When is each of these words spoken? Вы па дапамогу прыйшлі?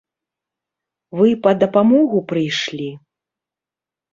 Вы 1.19 1.29
па 1.43 1.51
дапамогу 1.65 2.17
прыйшлі? 2.33 2.89